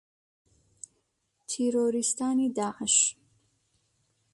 تیرۆریستانی 1.47 2.53
داعش 2.53 3.15